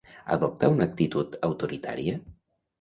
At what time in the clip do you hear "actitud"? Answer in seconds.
0.91-1.39